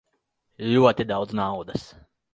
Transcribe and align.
Ļoti 0.69 1.05
daudz 1.13 1.39
naudas. 1.41 1.89